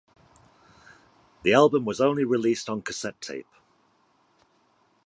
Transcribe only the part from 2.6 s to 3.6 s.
on cassette tape.